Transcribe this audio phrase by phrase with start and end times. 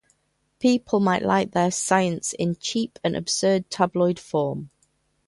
[0.59, 4.71] People might like their science in cheap and absurd tabloid form.